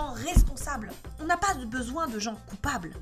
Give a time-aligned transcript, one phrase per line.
[0.00, 0.90] gens responsables.
[1.20, 2.92] On n'a pas besoin de gens coupables.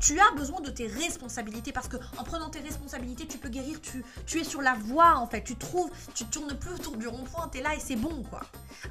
[0.00, 3.80] Tu as besoin de tes responsabilités parce que en prenant tes responsabilités, tu peux guérir.
[3.80, 5.42] Tu, tu es sur la voie en fait.
[5.42, 7.48] Tu trouves, tu tournes plus autour du rond-point.
[7.48, 8.40] T'es là et c'est bon quoi.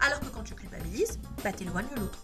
[0.02, 2.20] Alors que quand tu culpabilises, bah t'éloignes l'autre.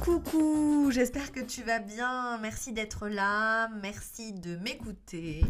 [0.00, 2.38] Coucou, j'espère que tu vas bien.
[2.38, 5.44] Merci d'être là, merci de m'écouter.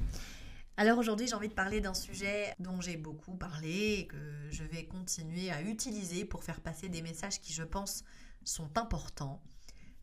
[0.78, 4.16] Alors aujourd'hui, j'ai envie de parler d'un sujet dont j'ai beaucoup parlé et que
[4.50, 8.04] je vais continuer à utiliser pour faire passer des messages qui, je pense,
[8.42, 9.42] sont importants.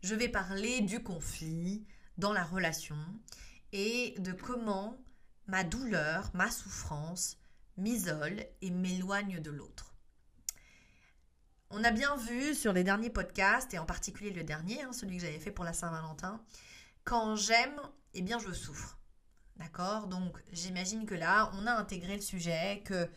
[0.03, 1.85] Je vais parler du conflit
[2.17, 2.97] dans la relation
[3.73, 4.97] et de comment
[5.47, 7.37] ma douleur, ma souffrance
[7.77, 9.95] m'isole et m'éloigne de l'autre.
[11.71, 15.17] On a bien vu sur les derniers podcasts, et en particulier le dernier, hein, celui
[15.17, 16.43] que j'avais fait pour la Saint-Valentin,
[17.03, 17.79] quand j'aime,
[18.13, 18.98] eh bien je souffre.
[19.59, 23.07] D'accord Donc j'imagine que là, on a intégré le sujet, que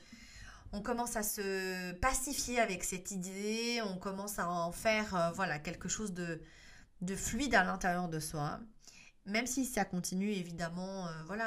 [0.73, 5.59] on commence à se pacifier avec cette idée, on commence à en faire euh, voilà
[5.59, 6.40] quelque chose de,
[7.02, 8.60] de fluide à l'intérieur de soi.
[9.26, 11.46] Même si ça continue évidemment euh, voilà,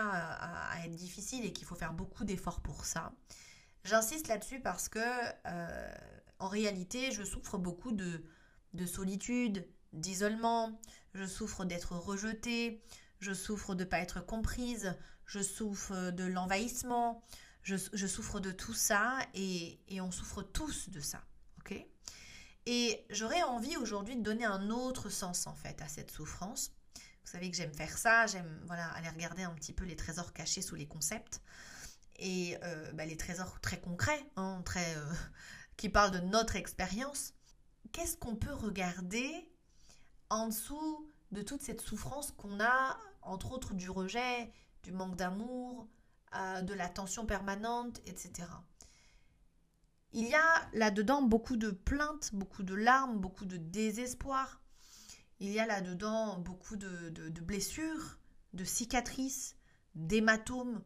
[0.71, 3.11] à, être difficile et qu'il faut faire beaucoup d'efforts pour ça.
[3.83, 5.93] J'insiste là-dessus parce que euh,
[6.39, 8.23] en réalité, je souffre beaucoup de,
[8.85, 10.79] solitude, d'isolement,
[11.13, 12.81] je souffre d'être rejetée,
[13.19, 17.21] je souffre de ne pas être comprise, je souffre de l'envahissement,
[17.63, 21.23] je, souffre de tout ça et, on souffre tous de ça.
[21.59, 21.85] ok?
[22.67, 26.71] Et j'aurais envie aujourd'hui de donner un autre sens en fait à cette souffrance.
[26.95, 30.31] Vous savez que j'aime faire ça, j'aime voilà aller regarder un petit peu les trésors
[30.33, 31.41] cachés sous les concepts
[32.17, 35.13] et euh, bah, les trésors très concrets, hein, très euh,
[35.77, 37.33] qui parle de notre expérience,
[37.91, 39.51] qu'est-ce qu'on peut regarder
[40.29, 44.51] en dessous de toute cette souffrance qu'on a, entre autres du rejet,
[44.83, 45.87] du manque d'amour,
[46.35, 48.47] euh, de la tension permanente, etc.
[50.13, 54.61] Il y a là-dedans beaucoup de plaintes, beaucoup de larmes, beaucoup de désespoir.
[55.39, 57.09] Il y a là-dedans beaucoup de,
[57.41, 58.17] blessures,
[58.53, 59.57] de cicatrices,
[59.93, 60.81] d'hématomes,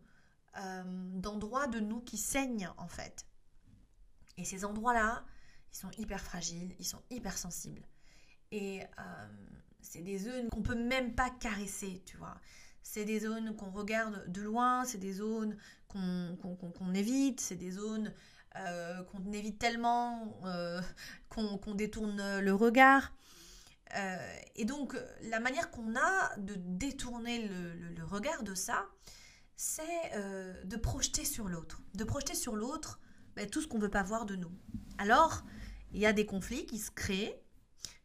[0.57, 0.83] euh,
[1.13, 3.27] d'endroits de nous qui saignent en fait.
[4.37, 5.23] Et ces endroits-là,
[5.71, 7.85] ils sont hyper fragiles, ils sont hyper sensibles.
[8.51, 9.27] Et euh,
[9.81, 12.35] c'est des zones qu'on peut même pas caresser, tu vois.
[12.83, 15.57] C'est des zones qu'on regarde de loin, c'est des zones
[15.87, 18.13] qu'on évite, c'est des zones
[18.55, 20.81] euh, qu'on évite tellement euh,
[21.29, 23.13] qu'on détourne le regard.
[24.55, 28.87] et donc, la manière qu'on a de détourner le regard de ça,
[29.55, 30.11] c'est
[30.63, 31.81] de projeter sur l'autre.
[31.95, 32.99] De projeter sur l'autre
[33.35, 34.51] ben, tout ce qu'on ne veut pas voir de nous.
[34.97, 35.43] Alors,
[35.93, 37.41] il y a des conflits qui se créent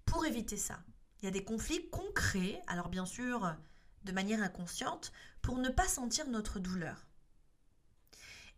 [0.05, 0.79] pour éviter ça.
[1.25, 3.57] Il y a des conflits qu'on crée, alors bien sûr
[4.05, 7.07] de manière inconsciente, pour ne pas sentir notre douleur.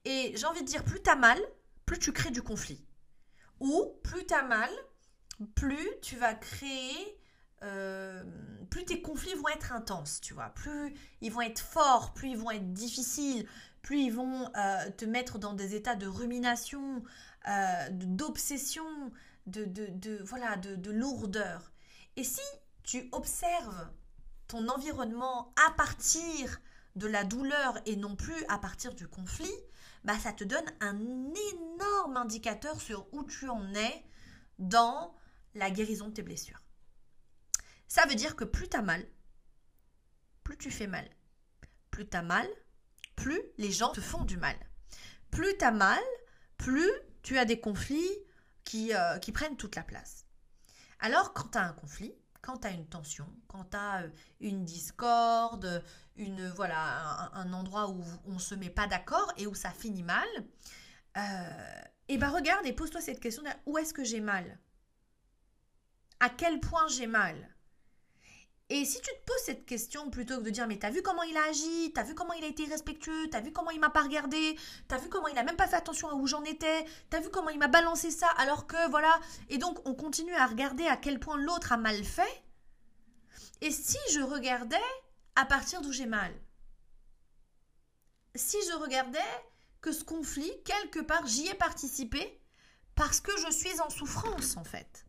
[0.04, 1.38] Et j'ai envie de dire, plus t'as mal,
[1.84, 2.84] plus tu crées du conflit.
[3.60, 4.68] Ou plus t'as mal,
[5.54, 7.20] plus tu vas créer,
[7.62, 8.24] euh,
[8.68, 10.48] plus tes conflits vont être intenses, tu vois.
[10.48, 13.46] Plus ils vont être forts, plus ils vont être difficiles,
[13.82, 17.04] plus ils vont euh, te mettre dans des états de rumination,
[17.46, 19.12] euh, d'obsession,
[19.46, 21.70] de, voilà, de, lourdeur.
[22.16, 22.40] Et si
[22.82, 23.90] tu observes
[24.48, 26.60] ton environnement à partir
[26.94, 29.52] de la douleur et non plus à partir du conflit,
[30.04, 34.04] bah ça te donne un énorme indicateur sur où tu en es
[34.58, 35.14] dans
[35.54, 36.62] la guérison de tes blessures.
[37.88, 39.06] Ça veut dire que plus tu as mal,
[40.42, 41.08] plus tu fais mal.
[41.90, 42.46] Plus tu as mal,
[43.14, 44.56] plus les gens te font du mal.
[45.30, 46.02] Plus tu as mal,
[46.56, 46.90] plus
[47.22, 48.18] tu as des conflits
[48.64, 50.25] qui, euh, qui prennent toute la place.
[51.06, 52.12] Alors, quand tu as un conflit,
[52.42, 54.08] quand tu as une tension, quand tu as euh,
[54.40, 55.84] une discorde,
[56.16, 60.02] une, voilà, un, endroit où on ne se met pas d'accord et où ça finit
[60.02, 60.26] mal,
[61.16, 64.58] euh, et ben regarde et pose-toi cette question où est-ce que j'ai mal?
[66.18, 67.54] À quel point j'ai mal?
[68.68, 71.22] Et si tu te poses cette question plutôt que de dire mais t'as vu comment
[71.22, 73.90] il a agi, t'as vu comment il a été respectueux, t'as vu comment il m'a
[73.90, 76.84] pas regardé, t'as vu comment il a même pas fait attention à où j'en étais,
[77.08, 79.20] t'as vu comment il m'a balancé ça alors que voilà.
[79.50, 82.42] Et donc on continue à regarder à quel point l'autre a mal fait.
[83.60, 84.76] Et si je regardais
[85.36, 86.34] à partir d'où j'ai mal?
[88.34, 89.18] Si je regardais
[89.80, 92.42] que ce conflit, quelque part, j'y ai participé
[92.96, 95.05] parce que je suis en souffrance en fait.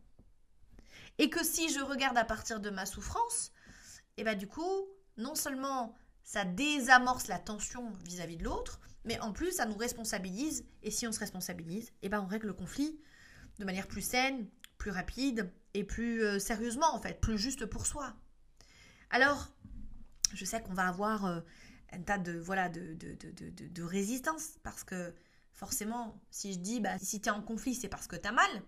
[1.18, 3.52] Et que si je regarde à partir de ma souffrance,
[4.16, 9.18] et eh bien du coup, non seulement ça désamorce la tension vis-à-vis de l'autre, mais
[9.20, 10.64] en plus ça nous responsabilise.
[10.82, 13.00] Et si on se responsabilise, et eh ben on règle le conflit
[13.58, 17.86] de manière plus saine, plus rapide et plus euh, sérieusement en fait, plus juste pour
[17.86, 18.14] soi.
[19.10, 19.48] Alors,
[20.32, 21.40] je sais qu'on va avoir euh,
[21.92, 25.14] un tas de voilà de, de, de, de, résistance parce que
[25.52, 28.32] forcément, si je dis, bah, si tu es en conflit, c'est parce que tu as
[28.32, 28.62] mal,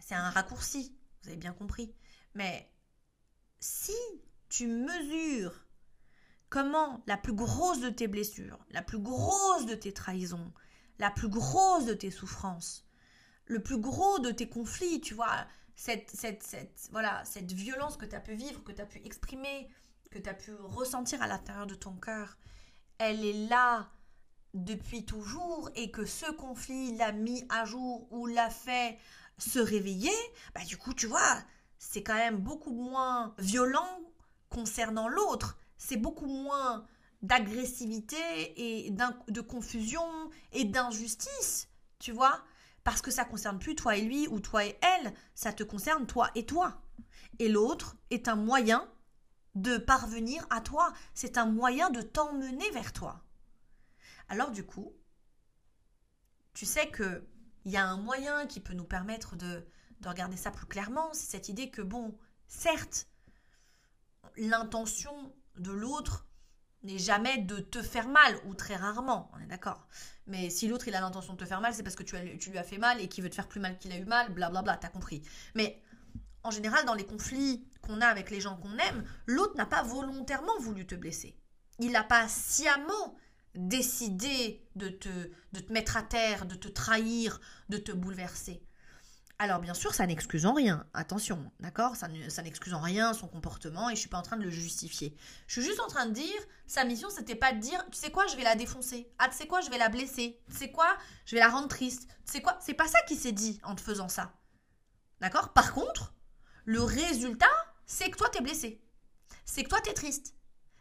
[0.00, 1.94] c'est un raccourci, vous avez bien compris.
[2.34, 2.70] Mais
[3.60, 3.96] si
[4.48, 5.66] tu mesures
[6.48, 10.52] comment la plus grosse de tes blessures, la plus grosse de tes trahisons,
[10.98, 12.86] la plus grosse de tes souffrances,
[13.46, 18.06] le plus gros de tes conflits, tu vois, cette, cette, cette, voilà, cette violence que
[18.06, 19.68] tu as pu vivre, que tu as pu exprimer,
[20.10, 22.36] que tu as pu ressentir à l'intérieur de ton cœur,
[22.98, 23.90] elle est là
[24.54, 28.96] depuis toujours et que ce conflit l'a mis à jour ou l'a fait
[29.38, 30.12] se réveiller,
[30.54, 31.42] bah du coup, tu vois,
[31.78, 34.00] c'est quand même beaucoup moins violent
[34.48, 35.58] concernant l'autre.
[35.76, 36.86] C'est beaucoup moins
[37.22, 38.16] d'agressivité
[38.56, 42.42] et de confusion et d'injustice, tu vois,
[42.84, 46.06] parce que ça concerne plus toi et lui ou toi et elle, ça te concerne
[46.06, 46.82] toi et toi.
[47.38, 48.88] Et l'autre est un moyen
[49.54, 53.22] de parvenir à toi, c'est un moyen de t'emmener vers toi.
[54.28, 54.92] Alors du coup,
[56.52, 57.26] tu sais que
[57.64, 59.66] il y a un moyen qui peut nous permettre de,
[60.00, 62.16] de regarder ça plus clairement, c'est cette idée que bon,
[62.46, 63.08] certes,
[64.36, 66.26] l'intention de l'autre
[66.82, 69.88] n'est jamais de te faire mal, ou très rarement, on est d'accord.
[70.26, 72.50] Mais si l'autre il a l'intention de te faire mal, c'est parce que tu, tu,
[72.50, 74.32] lui as fait mal et qu'il veut te faire plus mal qu'il a eu mal,
[74.32, 75.22] blablabla, t'as compris.
[75.54, 75.82] Mais
[76.42, 79.82] en général, dans les conflits qu'on a avec les gens qu'on aime, l'autre n'a pas
[79.82, 81.36] volontairement voulu te blesser.
[81.78, 83.16] Il n'a pas sciemment
[83.54, 85.08] décidé de te,
[85.52, 88.62] de te mettre à terre, de te trahir, de te bouleverser.
[89.40, 91.96] Alors bien sûr, ça n'excuse en rien, attention, d'accord?
[91.96, 95.16] Ça, n'excuse en rien son comportement et je suis pas en train de le justifier.
[95.48, 98.12] Je suis juste en train de dire, sa mission c'était pas de dire, tu sais
[98.12, 99.10] quoi, je vais la défoncer.
[99.18, 100.40] Ah, tu sais quoi, je vais la blesser.
[100.48, 100.96] Tu sais quoi,
[101.26, 102.06] je vais la rendre triste.
[102.24, 104.32] Tu sais quoi, c'est pas ça qui s'est dit en te faisant ça.
[105.20, 105.52] D'accord?
[105.52, 106.14] Par contre,
[106.64, 107.46] le résultat,
[107.86, 108.80] c'est que toi t'es blessé.
[109.44, 110.36] C'est que toi t'es triste.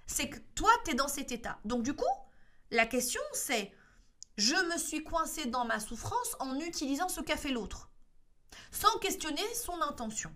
[0.06, 1.58] C'est que toi t'es dans cet état.
[1.66, 2.06] Donc du coup,
[2.71, 3.71] la question c'est,
[4.38, 7.89] je me suis coincé dans ma souffrance en utilisant ce qu'a fait l'autre
[8.71, 10.33] sans questionner son intention.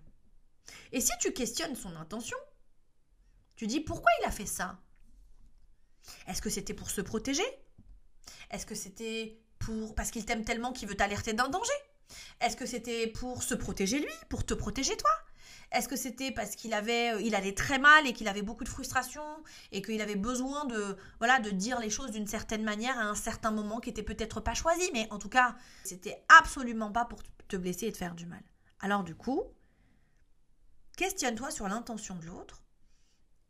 [0.92, 2.38] Et si tu questionnes son intention,
[3.56, 4.80] tu dis pourquoi il a fait ça?
[6.28, 7.46] Est-ce que c'était pour se protéger?
[8.52, 11.74] Est-ce que c'était pour parce qu'il t'aime tellement qu'il veut t'alerter d'un danger?
[12.40, 15.12] Est-ce que c'était pour se protéger lui, pour te protéger toi?
[15.72, 18.64] Est-ce que c'était parce qu'il avait, euh, il allait très mal et qu'il avait beaucoup
[18.64, 19.24] de frustration
[19.72, 23.16] et qu'il avait besoin de, voilà, de dire les choses d'une certaine manière à un
[23.16, 27.22] certain moment qui était peut-être pas choisi, mais en tout cas, c'était absolument pas pour
[27.48, 28.44] te blesser et te faire du mal.
[28.80, 29.44] Alors du coup,
[30.96, 32.64] questionne-toi sur l'intention de l'autre.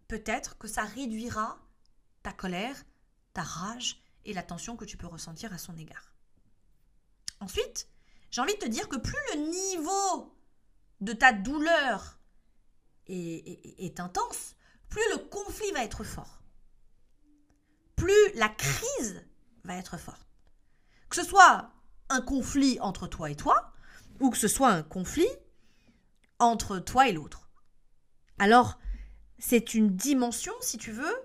[0.08, 1.60] Peut-être que ça réduira
[2.24, 2.84] ta colère,
[3.34, 6.14] ta rage et la tension que tu peux ressentir à son égard.
[7.40, 7.88] Ensuite,
[8.31, 10.37] j'ai envie de te dire que plus le niveau
[11.01, 12.19] de ta douleur
[13.07, 14.55] est, intense,
[14.89, 16.41] plus le conflit va être fort.
[17.95, 19.23] Plus la crise
[19.63, 20.27] va être forte.
[21.09, 21.71] Que ce soit
[22.09, 23.71] un conflit entre toi et toi,
[24.19, 25.27] ou que ce soit un conflit
[26.39, 27.49] entre toi et l'autre.
[28.39, 28.79] Alors,
[29.39, 31.15] c'est une dimension, si tu veux,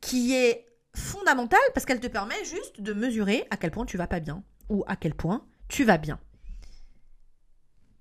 [0.00, 4.06] qui est fondamentale parce qu'elle te permet juste de mesurer à quel point tu vas
[4.06, 6.20] pas bien ou à quel point tu vas bien.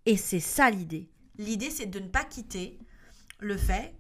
[0.08, 1.12] Et c'est ça l'idée.
[1.38, 2.80] L'idée, c'est de ne pas quitter
[3.40, 3.94] le fait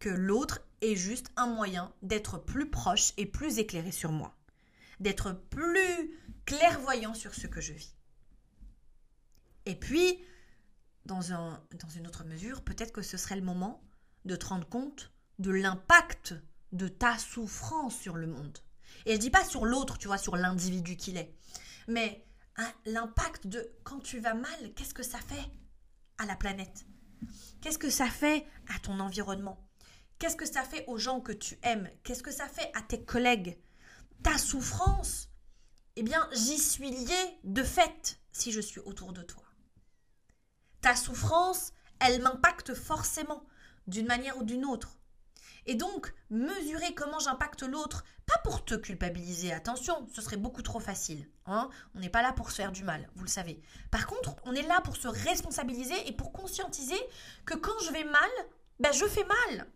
[0.00, 4.36] que l'autre est juste un moyen d'être plus proche et plus éclairé sur moi,
[4.98, 6.10] d'être plus
[6.44, 7.94] clairvoyant sur ce que je vis.
[9.64, 10.18] Et puis,
[11.06, 13.80] dans, un, dans une autre mesure, peut-être que ce serait le moment
[14.24, 16.34] de te rendre compte de l'impact
[16.72, 18.58] de ta souffrance sur le monde.
[19.06, 21.32] Et je dis pas sur l'autre, tu vois, sur l'individu qu'il est,
[21.86, 22.26] mais
[22.58, 25.50] hein, l'impact de quand tu vas mal, qu'est-ce que ça fait
[26.18, 26.84] à la planète?
[27.60, 29.66] Qu'est-ce que ça fait à ton environnement?
[30.18, 31.90] Qu'est-ce que ça fait aux gens que tu aimes?
[32.02, 33.58] Qu'est-ce que ça fait à tes collègues?
[34.22, 35.30] Ta souffrance
[35.96, 39.44] Eh bien, j'y suis liée de fait si je suis autour de toi.
[40.80, 43.44] Ta souffrance, elle m'impacte forcément,
[43.86, 44.97] d'une manière ou d'une autre.
[45.68, 50.80] Et donc, mesurer comment j'impacte l'autre, pas pour te culpabiliser, attention, ce serait beaucoup trop
[50.80, 51.28] facile.
[51.44, 53.60] Hein on n'est pas là pour se faire du mal, vous le savez.
[53.90, 56.98] Par contre, on est là pour se responsabiliser et pour conscientiser
[57.44, 58.30] que quand je vais mal,
[58.80, 59.66] ben je fais mal.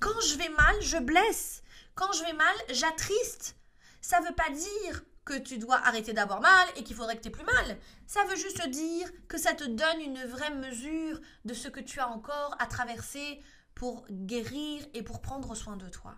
[0.00, 1.62] Quand je vais mal, je blesse.
[1.94, 3.56] Quand je vais mal, j'attriste.
[4.00, 7.22] Ça ne veut pas dire que tu dois arrêter d'avoir mal et qu'il faudrait que
[7.22, 7.78] tu aies plus mal.
[8.08, 12.00] Ça veut juste dire que ça te donne une vraie mesure de ce que tu
[12.00, 13.40] as encore à traverser
[13.76, 16.16] pour guérir et pour prendre soin de toi.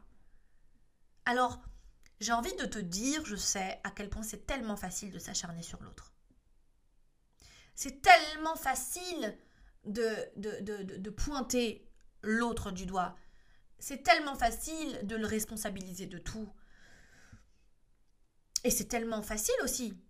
[1.27, 1.61] Alors,
[2.21, 5.63] j'ai envie de te dire, je sais à quel point c'est tellement facile de s'acharner
[5.63, 6.15] sur l'autre.
[7.75, 9.37] C'est tellement facile
[9.85, 11.85] de, pointer
[12.23, 13.17] l'autre du doigt.
[13.81, 16.53] C'est tellement facile de le responsabiliser de tout
[18.63, 20.01] Et c'est tellement facile aussi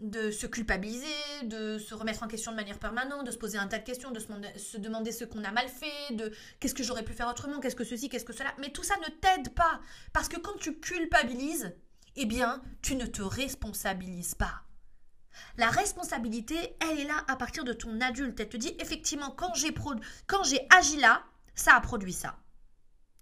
[0.00, 1.06] de se culpabiliser,
[1.42, 4.12] de se remettre en question de manière permanente, de se poser un tas de questions,
[4.12, 7.58] de se demander, ce qu'on a mal fait, de qu'est-ce que j'aurais pu faire autrement,
[7.58, 8.54] qu'est-ce que ceci, qu'est-ce que cela.
[8.58, 9.80] Mais tout ça ne t'aide pas.
[10.12, 11.74] Parce que quand tu culpabilises,
[12.14, 14.62] eh bien, tu ne te responsabilises pas.
[15.56, 18.38] La responsabilité, elle est là à partir de ton adulte.
[18.40, 21.24] Elle te dit effectivement, quand j'ai, agi là,
[21.54, 22.38] ça a produit ça.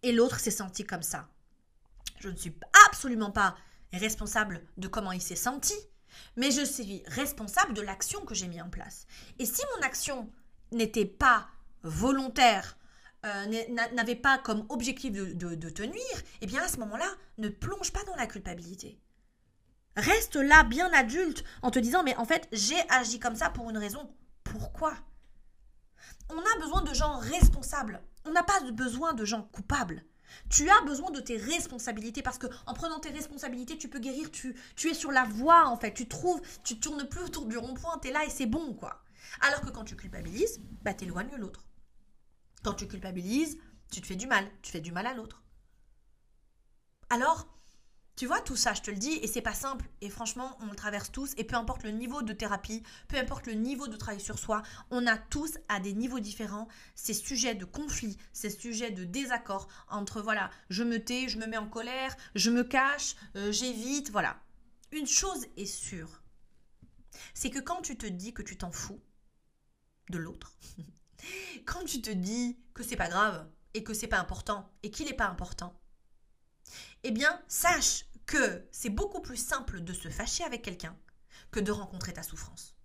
[0.02, 1.28] Et l'autre s'est senti comme ça.
[2.20, 2.54] Je ne suis
[2.88, 3.56] absolument pas
[3.92, 5.74] responsable de comment il s'est senti
[6.36, 9.06] mais je suis responsable de l'action que j'ai mis en place.
[9.38, 10.30] Et si mon action
[10.72, 11.48] n'était pas
[11.82, 12.76] volontaire,
[13.24, 17.08] euh, n'avait pas comme objectif de, de, te nuire, eh bien à ce moment-là,
[17.38, 19.00] ne plonge pas dans la culpabilité.
[19.96, 23.68] Reste là bien adulte en te disant mais en fait j'ai agi comme ça pour
[23.70, 24.14] une raison.
[24.44, 24.92] Pourquoi?
[26.28, 28.02] On a besoin de gens responsables.
[28.24, 30.04] On n'a pas besoin de gens coupables.
[30.48, 34.30] Tu as besoin de tes responsabilités parce que en prenant tes responsabilités, tu peux guérir,
[34.30, 37.56] tu, tu es sur la voie en fait, tu trouves, tu tournes plus autour du
[37.56, 39.02] rond-point, tu es là et c'est bon quoi.
[39.40, 41.64] Alors que quand tu culpabilises, bah t'éloignes l'autre.
[42.62, 43.58] Quand tu culpabilises,
[43.90, 45.42] tu te fais du mal, tu fais du mal à l'autre.
[47.10, 47.46] Alors,
[48.16, 49.84] tu vois, tout ça, je te le dis, et c'est pas simple.
[50.00, 51.34] Et franchement, on le traverse tous.
[51.36, 54.62] Et peu importe le niveau de thérapie, peu importe le niveau de travail sur soi,
[54.90, 59.68] on a tous à des niveaux différents ces sujets de conflit, ces sujets de désaccord
[59.88, 64.10] entre, voilà, je me tais, je me mets en colère, je me cache, euh, j'évite,
[64.10, 64.40] voilà.
[64.92, 66.22] Une chose est sûre,
[67.34, 69.00] c'est que quand tu te dis que tu t'en fous
[70.08, 70.56] de l'autre,
[71.66, 75.06] quand tu te dis que c'est pas grave et que c'est pas important et qu'il
[75.06, 75.78] n'est pas important,
[77.04, 80.96] eh bien, sache que c'est beaucoup plus simple de se fâcher avec quelqu'un
[81.50, 82.76] que de rencontrer ta souffrance.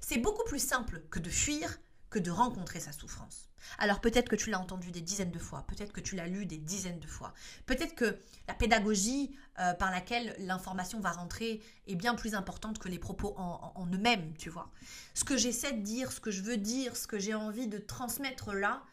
[0.00, 1.78] C'est beaucoup plus simple que de fuir
[2.10, 3.48] que de rencontrer sa souffrance.
[3.78, 6.46] Alors peut-être que tu l'as entendu des dizaines de fois, peut-être que tu l'as lu
[6.46, 7.34] des dizaines de fois,
[7.66, 12.88] peut-être que la pédagogie euh, par laquelle l'information va rentrer est bien plus importante que
[12.88, 14.70] les propos en, en eux-mêmes, tu vois.
[15.14, 17.78] Ce que j'essaie de dire, ce que je veux dire, ce que j'ai envie de
[17.78, 18.84] transmettre là,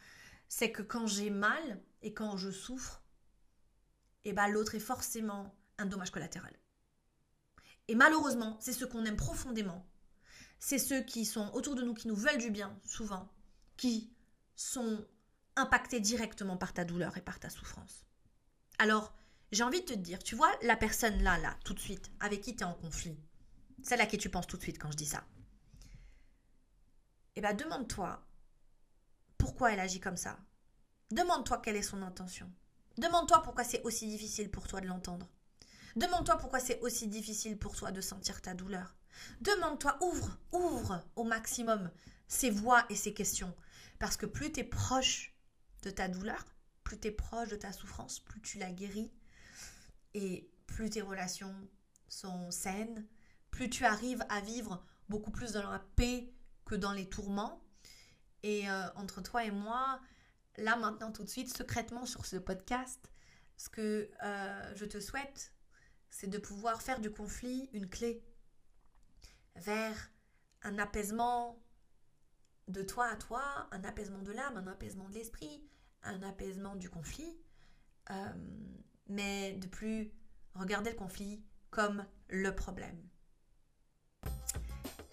[0.49, 3.02] c'est que quand j'ai mal et quand je souffre,
[4.25, 6.53] eh ben, l'autre est forcément un dommage collatéral.
[7.87, 9.85] Et malheureusement, c'est ceux qu'on aime profondément.
[10.59, 13.29] C'est ceux qui sont autour de nous, qui nous veulent du bien, souvent,
[13.75, 14.13] qui
[14.55, 15.05] sont
[15.55, 18.05] impactés directement par ta douleur et par ta souffrance.
[18.79, 19.13] Alors,
[19.51, 22.41] j'ai envie de te dire, tu vois, la personne là, là, tout de suite, avec
[22.41, 23.19] qui tu es en conflit,
[23.83, 25.23] celle à qui tu penses tout de suite quand je dis ça,
[27.35, 28.25] eh bien, demande-toi
[29.37, 30.39] pourquoi elle agit comme ça.
[31.11, 32.51] Demande-toi quelle est son intention.
[32.97, 35.27] Demande-toi pourquoi c'est aussi difficile pour toi de l'entendre.
[35.95, 38.95] Demande-toi pourquoi c'est aussi difficile pour toi de sentir ta douleur.
[39.41, 41.91] Demande-toi, ouvre, ouvre au maximum
[42.27, 43.53] ces voix et ces questions.
[43.99, 45.35] Parce que plus tu es proche
[45.83, 46.45] de ta douleur,
[46.83, 49.11] plus tu es proche de ta souffrance, plus tu la guéris,
[50.13, 51.55] et plus tes relations
[52.07, 53.05] sont saines,
[53.51, 56.31] plus tu arrives à vivre beaucoup plus dans la paix
[56.65, 57.61] que dans les tourments.
[58.43, 59.99] Et euh, entre toi et moi,
[60.57, 63.11] là maintenant tout de suite, secrètement sur ce podcast,
[63.57, 65.53] ce que euh, je te souhaite,
[66.09, 68.23] c'est de pouvoir faire du conflit une clé
[69.55, 70.11] vers
[70.63, 71.59] un apaisement
[72.67, 75.63] de toi à toi, un apaisement de l'âme, un apaisement de l'esprit,
[76.03, 77.37] un apaisement du conflit,
[78.11, 78.33] euh,
[79.07, 80.11] mais de plus
[80.55, 83.01] regarder le conflit comme le problème.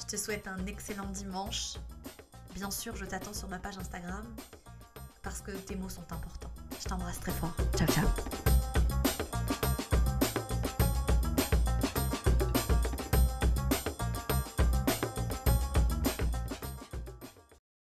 [0.00, 1.74] Je te souhaite un excellent dimanche.
[2.54, 4.26] Bien sûr, je t'attends sur ma page Instagram
[5.22, 6.50] parce que tes mots sont importants.
[6.82, 7.54] Je t'embrasse très fort.
[7.76, 8.59] Ciao, ciao.